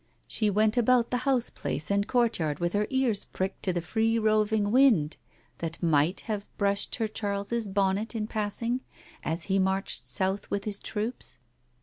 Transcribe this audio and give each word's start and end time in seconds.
She 0.27 0.49
went 0.49 0.77
about 0.77 1.11
the 1.11 1.25
houseplace 1.29 1.91
and 1.91 2.07
courtyard 2.07 2.57
with 2.57 2.73
her 2.73 2.87
ears 2.89 3.25
pricked 3.25 3.61
to 3.61 3.71
the 3.71 3.83
free 3.83 4.17
roving 4.17 4.71
wind 4.71 5.15
that 5.59 5.83
might 5.83 6.21
have 6.21 6.47
brushed 6.57 6.95
her 6.95 7.07
Charles's 7.07 7.67
bonnet 7.67 8.15
in 8.15 8.25
pass 8.25 8.63
ing, 8.63 8.81
as 9.23 9.43
he 9.43 9.59
marched 9.59 10.07
south 10.07 10.49
with 10.49 10.63
his 10.63 10.79
troops? 10.79 11.37